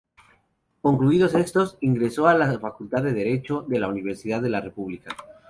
Concluidos 0.81 1.35
estos, 1.35 1.77
ingresó 1.81 2.27
a 2.27 2.33
la 2.33 2.57
Facultad 2.57 3.03
de 3.03 3.13
Derecho, 3.13 3.61
de 3.67 3.77
la 3.79 3.87
Universidad 3.87 4.41
de 4.41 4.49
la 4.49 4.59
República. 4.59 5.15